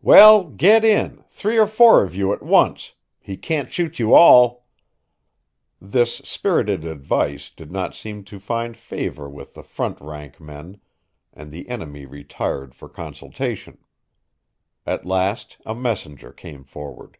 [0.00, 2.94] "Well, get in, three or four of you at once.
[3.20, 4.64] He can't shoot you all."
[5.82, 10.80] This spirited advice did not seem to find favor with the front rank men,
[11.34, 13.76] and the enemy retired for consultation.
[14.86, 17.18] At last a messenger came forward.